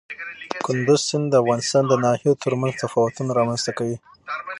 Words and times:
کندز 0.65 1.01
سیند 1.07 1.25
د 1.29 1.33
افغانستان 1.43 1.83
د 1.87 1.93
ناحیو 2.05 2.39
ترمنځ 2.43 2.73
تفاوتونه 2.83 3.29
رامنځ 3.39 3.61
ته 3.65 3.71
کوي. 3.77 3.97